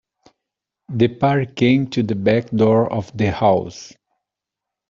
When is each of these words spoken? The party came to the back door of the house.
The 0.91 1.09
party 1.09 1.53
came 1.53 1.87
to 1.91 2.01
the 2.01 2.15
back 2.15 2.49
door 2.49 2.91
of 2.91 3.15
the 3.15 3.29
house. 3.31 3.93